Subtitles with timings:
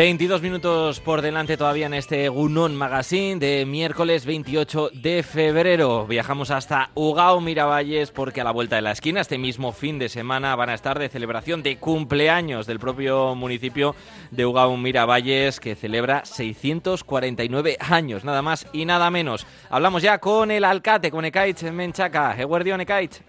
[0.00, 6.06] 22 minutos por delante todavía en este Gunón Magazine de miércoles 28 de febrero.
[6.06, 10.08] Viajamos hasta Ugao Miravalles porque a la vuelta de la esquina este mismo fin de
[10.08, 13.94] semana van a estar de celebración de cumpleaños del propio municipio
[14.30, 19.46] de Ugao Miravalles que celebra 649 años, nada más y nada menos.
[19.68, 22.34] Hablamos ya con el alcalde, con Ekaich Menchaca.
[22.38, 23.20] Eguardión Ekaich.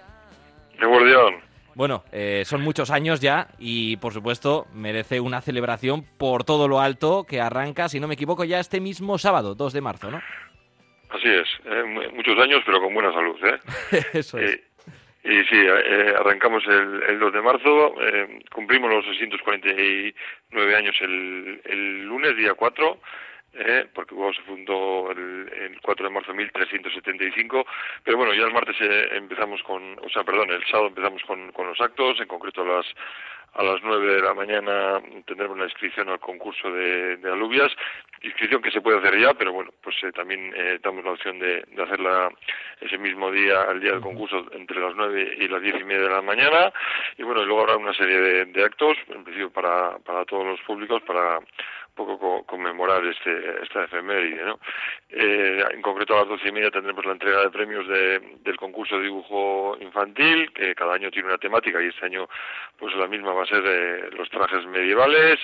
[0.79, 1.50] Eguardión.
[1.75, 6.79] Bueno, eh, son muchos años ya y por supuesto merece una celebración por todo lo
[6.79, 10.21] alto que arranca, si no me equivoco, ya este mismo sábado, 2 de marzo, ¿no?
[11.09, 13.59] Así es, eh, muchos años pero con buena salud, ¿eh?
[14.13, 14.59] Eso es.
[15.23, 15.67] y sí,
[16.19, 17.95] arrancamos el, el, 2 de marzo,
[18.53, 22.99] cumplimos los 649 años el, el lunes, día 4,
[23.53, 23.87] ¿eh?
[23.93, 27.65] porque luego se fundó el, 4 de marzo de 1375,
[28.03, 31.51] pero bueno, ya el martes eh, empezamos con, o sea, perdón, el sábado empezamos con,
[31.51, 32.85] con los actos, en concreto las
[33.53, 37.69] a las 9 de la mañana tendremos la inscripción al concurso de, de, alubias,
[38.21, 41.37] inscripción que se puede hacer ya, pero bueno, pues eh, también eh, damos la opción
[41.37, 42.31] de, de, hacerla
[42.79, 46.03] ese mismo día, al día del concurso, entre las 9 y las 10 y media
[46.03, 46.71] de la mañana,
[47.17, 50.45] y bueno, y luego habrá una serie de, de actos, en principio para, para todos
[50.45, 51.39] los públicos, para
[51.95, 54.59] poco conmemorar este, esta efeméride, ¿no?
[55.09, 58.57] Eh, en concreto a las doce y media tendremos la entrega de premios de, del
[58.57, 62.27] concurso de dibujo infantil, que cada año tiene una temática y este año
[62.77, 65.39] pues la misma va a ser de los trajes medievales.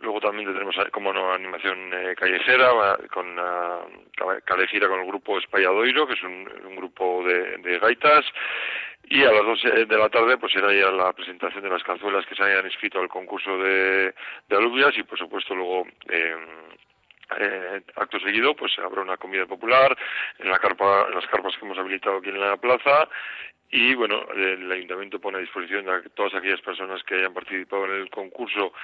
[0.00, 6.06] Luego también tendremos, como no, animación eh, callejera, con uh, calejira con el grupo Espalladoiro,
[6.06, 8.24] que es un, un grupo de, de gaitas.
[9.14, 12.24] Y a las 12 de la tarde pues será ya la presentación de las cazuelas
[12.24, 14.14] que se hayan inscrito al concurso de,
[14.48, 16.34] de y por supuesto luego eh,
[17.38, 19.96] eh, acto seguido pues habrá una comida popular
[20.38, 23.08] en la carpa en las carpas que hemos habilitado aquí en la plaza
[23.74, 28.02] y bueno, el ayuntamiento pone a disposición a todas aquellas personas que hayan participado en
[28.02, 28.74] el concurso,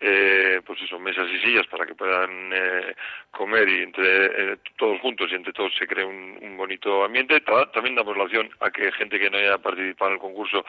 [0.00, 2.96] eh, pues eso, mesas y sillas para que puedan eh,
[3.30, 7.40] comer y entre eh, todos juntos y entre todos se cree un, bonito ambiente.
[7.72, 10.64] También damos la opción a que gente que no haya participado en el concurso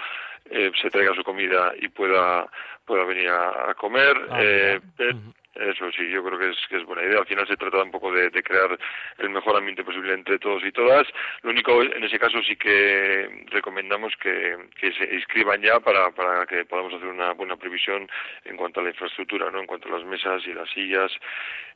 [0.52, 2.48] eh, se traiga su comida y pueda
[2.86, 4.16] pueda venir a, comer.
[4.30, 4.80] Ah, eh,
[5.56, 7.20] eso sí, yo creo que es, que es buena idea.
[7.20, 8.78] Al final se trata un poco de, crear
[9.20, 11.08] el mejor ambiente posible entre todos y todas.
[11.44, 16.66] Lo único, en ese caso sí que recomendamos que, se inscriban ya para, para que
[16.66, 18.10] podamos hacer una buena previsión
[18.46, 19.60] en cuanto a la infraestructura, ¿no?
[19.60, 21.12] En cuanto a las mesas y las sillas,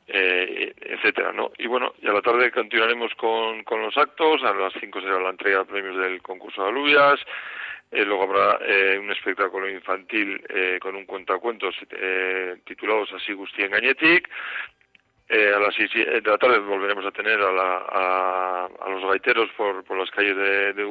[0.08, 1.52] eh, etcétera, ¿no?
[1.58, 4.42] Y bueno, y a la tarde continuaremos con, con los actos.
[4.42, 7.20] A las 5 será la entrega de premios del concurso de alubias.
[7.90, 13.70] Eh, luego habrá eh, un espectáculo infantil eh, con un cuentacuentos eh, titulados así Gustien
[13.70, 14.28] Gañetic.
[15.30, 19.04] Eh, a las seis de la tarde volveremos a tener a, la, a, a los
[19.04, 20.84] gaiteros por, por las calles de, de.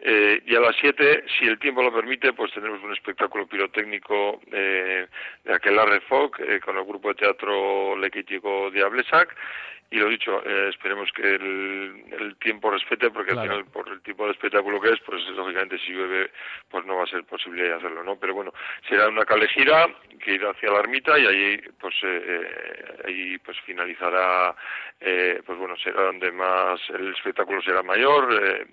[0.00, 4.40] Eh, y a las siete, si el tiempo lo permite, pues tendremos un espectáculo pirotécnico
[4.52, 5.06] eh,
[5.44, 9.34] de Aquelarre Folk eh, con el grupo de teatro Lequitico Diablesac
[9.94, 14.02] y lo dicho, eh, esperemos que el, el, tiempo respete, porque al final, por el
[14.02, 16.32] tipo de espectáculo que es, pues lógicamente si llueve,
[16.68, 18.16] pues no va a ser posible hacerlo, ¿no?
[18.18, 18.52] Pero bueno,
[18.88, 19.86] será una calejira
[20.18, 24.56] que irá hacia la ermita y ahí, pues, eh, eh, ahí, pues finalizará,
[25.00, 28.66] eh, pues bueno, será donde más el espectáculo será mayor, eh,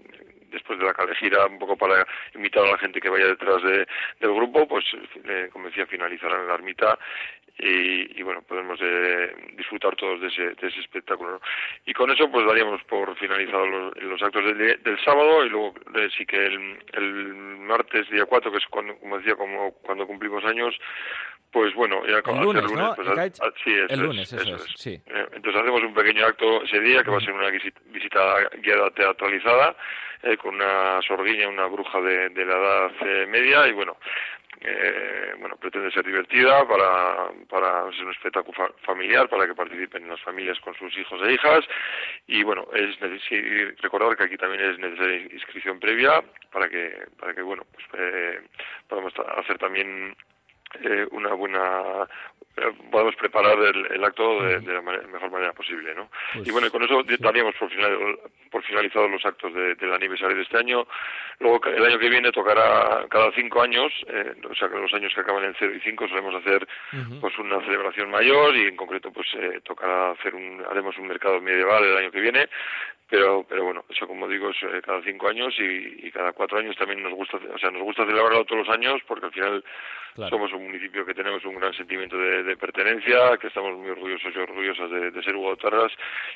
[0.52, 3.88] después de la calejira, un poco para invitar a la gente que vaya detrás de,
[4.20, 4.86] del grupo, pues
[5.24, 6.98] eh, como decía, finalizará en la ermita
[7.64, 11.34] y, bueno, podemos eh, disfrutar todos de ese, de ese espectáculo.
[11.34, 11.42] ¿no?
[11.86, 15.74] Y con eso pues daríamos por finalizados los, los actos del, del sábado y luego
[15.96, 20.08] eh, sí que el, el martes día 4, que es cuando, como decía, como cuando
[20.08, 20.76] cumplimos años,
[21.52, 22.96] pues bueno, ya el lunes, lunes ¿no?
[22.96, 25.02] pues, sí, el lunes, eso, es, sí.
[25.06, 28.90] Eh, entonces hacemos un pequeño acto ese día que va a ser una visita guiada
[28.92, 29.76] teatralizada
[30.24, 33.98] eh, con una sordiña, una bruja de, de la edad eh, media y bueno,
[34.64, 40.22] eh, bueno, pretende ser divertida para, para ser un espectáculo familiar, para que participen las
[40.22, 41.66] familias con sus hijos e hijas.
[42.28, 42.96] Y bueno, es
[43.82, 48.42] recordar que aquí también es necesaria inscripción previa para que, para que bueno, pues eh,
[48.88, 50.16] podamos hacer también
[50.84, 52.08] eh, una buena
[52.58, 56.10] eh, podemos preparar el, el acto de, de la mejor manera posible, ¿no?
[56.34, 58.20] Pues, y bueno, con eso daríamos por, final,
[58.50, 60.86] por finalizados los actos de, del aniversario de este año.
[61.40, 65.14] Luego, el año que viene tocará cada cinco años, eh, o sea, que los años
[65.16, 67.22] que acaban en 0 y 5 solemos hacer uh -huh.
[67.22, 71.40] pues una celebración mayor y en concreto pues eh, tocará hacer un, haremos un mercado
[71.40, 72.50] medieval el año que viene
[73.12, 76.58] pero pero bueno eso como digo es eh, cada cinco años y, y, cada cuatro
[76.58, 79.64] años también nos gusta o sea nos gusta celebrarlo todos los años porque al final
[80.30, 84.40] somos un municipio que tenemos un gran sentimiento de, pertenencia que estamos muy orgullosos y
[84.40, 85.92] orgullosas de, de ser Hugotarras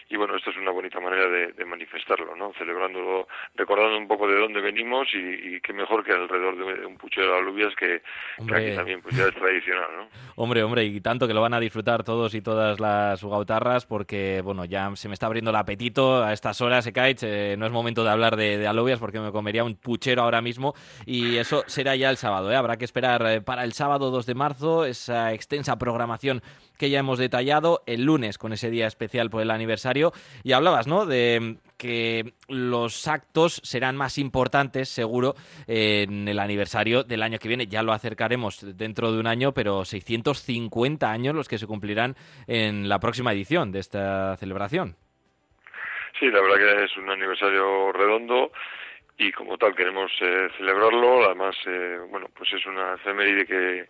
[0.10, 4.40] y bueno esto es una bonita manera de, manifestarlo no celebrándolo recordando un poco de
[4.40, 8.02] dónde venimos y, qué mejor que alrededor de un puchero de alubias que,
[8.48, 11.54] que, aquí también pues ya es tradicional no hombre hombre y tanto que lo van
[11.54, 15.58] a disfrutar todos y todas las Ugautarras porque bueno ya se me está abriendo el
[15.58, 17.24] apetito a estas horas, Ekaich.
[17.24, 20.74] Eh, no es momento de hablar de, alubias porque me comería un puchero ahora mismo
[21.06, 22.52] y eso será ya el sábado.
[22.52, 22.56] ¿eh?
[22.56, 26.42] Habrá que esperar eh, para el sábado 2 de marzo esa extensa programación
[26.78, 30.12] que ya hemos detallado el lunes con ese día especial por el aniversario.
[30.44, 31.06] Y hablabas, ¿no?
[31.06, 35.36] De que los actos serán más importantes, seguro,
[35.68, 37.68] en el aniversario del año que viene.
[37.68, 42.16] Ya lo acercaremos dentro de un año, pero 650 años los que se cumplirán
[42.48, 44.98] en la próxima edición de esta celebración.
[46.20, 48.52] Sí, la verdad que es un aniversario redondo
[49.18, 51.26] y como tal queremos eh, celebrarlo.
[51.26, 53.88] Además, eh, bueno, pues es una efeméride que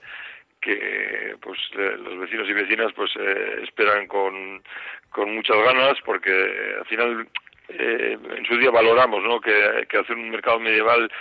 [0.62, 4.64] que pues los vecinos y vecinas pues eh, esperan con,
[5.12, 6.32] con muchas ganas porque
[6.80, 7.28] al final
[7.70, 9.40] en su día valoramos ¿no?
[9.40, 11.12] que, que hacer un mercado medieval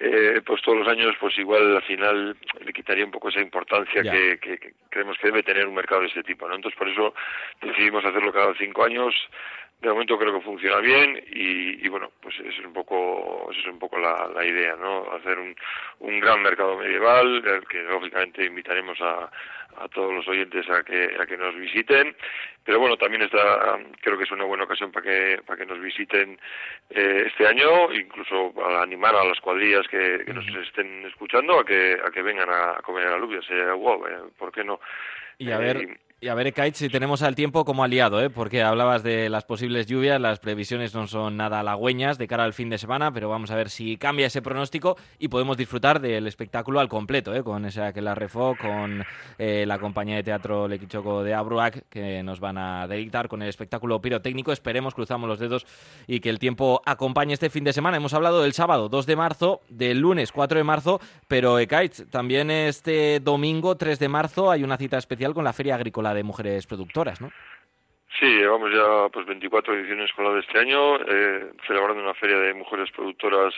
[0.00, 4.02] eh, pues todos los años pues igual al final le quitaría un poco esa importancia
[4.02, 7.14] que, que, creemos que debe tener un mercado de este tipo no entonces por eso
[7.60, 9.14] decidimos hacerlo cada cinco años.
[9.80, 13.60] De momento creo que funciona bien y, y bueno pues eso es un poco eso
[13.60, 15.54] es un poco la, la idea no hacer un,
[15.98, 19.30] un gran mercado medieval que lógicamente invitaremos a,
[19.78, 22.16] a todos los oyentes a que a que nos visiten.
[22.64, 25.80] Pero bueno también está creo que es una buena ocasión para que para que nos
[25.80, 26.38] visiten
[26.90, 31.98] eh, este año incluso para animar a las cuadrillas que, nos estén escuchando a que
[32.04, 34.80] a que vengan a, comer alubias eh, wow, eh, por qué no
[35.38, 38.30] y a ver eh, y a ver, Ekaich, si tenemos al tiempo como aliado, ¿eh?
[38.30, 42.54] porque hablabas de las posibles lluvias, las previsiones no son nada halagüeñas de cara al
[42.54, 46.26] fin de semana, pero vamos a ver si cambia ese pronóstico y podemos disfrutar del
[46.26, 47.44] espectáculo al completo, ¿eh?
[47.44, 49.04] con esa que la refo, con
[49.36, 53.50] eh, la compañía de teatro Lequichoco de Abruac, que nos van a dictar con el
[53.50, 54.50] espectáculo pirotécnico.
[54.50, 55.66] Esperemos, cruzamos los dedos
[56.06, 57.98] y que el tiempo acompañe este fin de semana.
[57.98, 62.50] Hemos hablado del sábado 2 de marzo, del lunes 4 de marzo, pero Ekaich, también
[62.50, 66.66] este domingo 3 de marzo hay una cita especial con la Feria Agrícola de mujeres
[66.66, 67.30] productoras, ¿no?
[68.18, 72.90] Sí, llevamos ya pues 24 ediciones de este año, eh, celebrando una feria de mujeres
[72.92, 73.52] productoras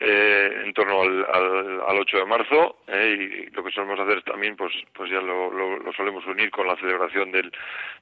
[0.00, 4.22] eh, en torno al, al, al, 8 de marzo eh, y lo que solemos hacer
[4.22, 7.52] también pues pues ya lo, lo, solemos unir con la celebración del,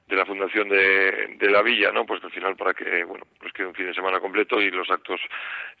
[0.07, 3.51] de la fundación de, de, la villa no pues al final para que bueno pues
[3.51, 5.19] quede un fin de semana completo y los actos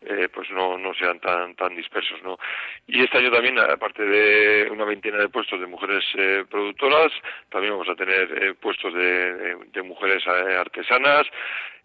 [0.01, 2.37] eh, pues no, no sean tan tan dispersos no
[2.85, 7.13] y este año también aparte de una veintena de puestos de mujeres eh, productoras
[7.49, 11.25] también vamos a tener eh, puestos de, de, de mujeres eh, artesanas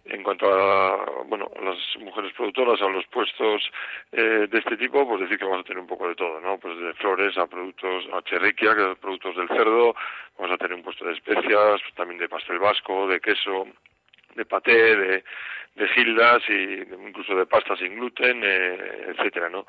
[0.06, 3.62] en cuanto a bueno las mujeres productoras a los puestos
[4.12, 6.58] eh, de este tipo pues decir que vamos a tener un poco de todo no
[6.58, 9.94] pues de flores a productos a cherriquia que productos del cerdo
[10.38, 13.66] vamos a tener un puesto de especias también de pastel vasco de queso
[14.34, 15.24] de paté de
[15.74, 19.66] de gildas y incluso de pasta sin gluten eh, etcétera no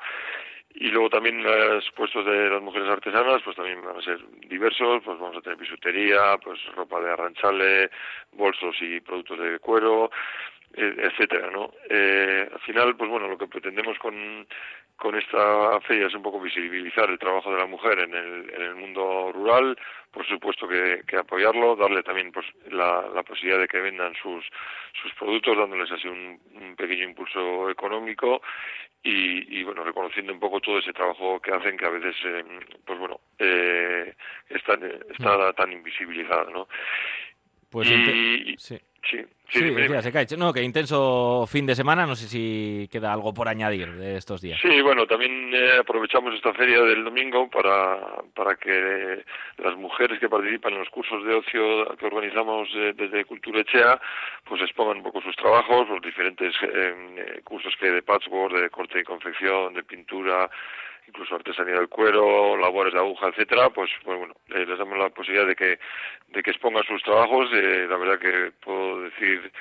[0.78, 4.18] y luego también los puestos de las mujeres artesanas, pues también van a ser
[4.48, 7.90] diversos, pues vamos a tener bisutería, pues ropa de arranchale,
[8.32, 10.10] bolsos y productos de cuero,
[10.74, 11.72] e, etcétera, ¿no?
[11.88, 14.46] Eh, al final, pues bueno, lo que pretendemos con,
[14.96, 18.62] con esta feria es un poco visibilizar el trabajo de la mujer en el, en
[18.62, 19.78] el mundo rural,
[20.10, 24.44] por supuesto que, que apoyarlo, darle también pues la, la, posibilidad de que vendan sus,
[25.00, 28.40] sus productos, dándoles así un, un pequeño impulso económico
[29.02, 32.44] y, y, bueno, reconociendo un poco todo ese trabajo que hacen que a veces, eh,
[32.84, 34.14] pues bueno, eh,
[34.48, 34.78] está,
[35.10, 36.68] está tan invisibilizado, ¿no?
[37.70, 38.80] Pues y, sí.
[39.10, 39.60] Sí, sí,
[40.26, 42.06] sí No, que intenso fin de semana.
[42.06, 44.58] No sé si queda algo por añadir de estos días.
[44.60, 49.24] Sí, bueno, también eh, aprovechamos esta feria del domingo para, para que
[49.58, 54.00] las mujeres que participan en los cursos de ocio que organizamos eh, desde Cultura Echea,
[54.44, 58.70] pues expongan un poco sus trabajos, los diferentes eh, cursos que hay de patchwork, de
[58.70, 60.50] corte y confección, de pintura,
[61.08, 65.10] incluso artesanía del cuero, labores de aguja, etcétera, pues, pues bueno, eh, les damos la
[65.10, 65.78] posibilidad de que
[66.28, 67.48] de que expongan sus trabajos.
[67.52, 69.52] Eh, la verdad que puedo decir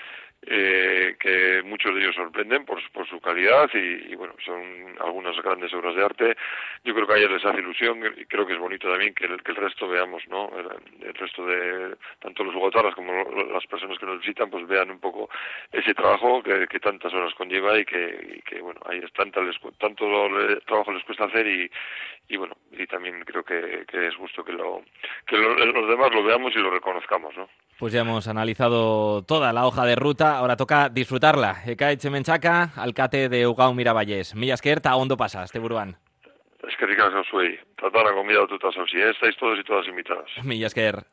[0.47, 4.61] eh, que muchos de ellos sorprenden por, por su calidad y, bueno, son
[4.99, 6.37] algunas grandes obras de arte.
[6.83, 9.25] Yo creo que a ellos les hace ilusión y creo que es bonito también que
[9.25, 10.51] el, que el resto veamos, ¿no?
[10.57, 13.11] El, resto de, tanto los jugotarras como
[13.51, 15.29] las personas que nos visitan, pues vean un poco
[15.71, 19.55] ese trabajo que, que tantas horas conlleva y que, que bueno, ahí es tanta les,
[19.79, 20.05] tanto
[20.65, 21.71] trabajo les cuesta hacer y,
[22.27, 24.83] y bueno, y también creo que, que es justo que, lo,
[25.27, 27.49] que lo, los demás lo veamos y lo reconozcamos, ¿no?
[27.77, 31.69] Pues ya hemos analizado toda la hoja de ruta, ahora toca disfrutar disfrutarla.
[31.69, 34.33] Eka Etxemenchaka, alcate de Ugao Miravalles.
[34.33, 35.97] Mila esker, ta ondo pasa, este buruan.
[36.67, 37.59] Es que ricas soy.
[37.75, 38.79] Tratar la comida de tu tasa.
[38.89, 40.25] Si estáis todos y todas invitadas.
[40.43, 41.05] Mila esker.